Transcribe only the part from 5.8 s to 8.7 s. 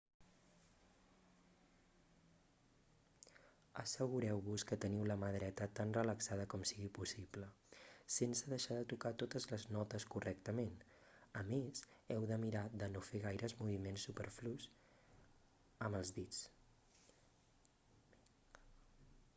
tan relaxada com sigui possible sense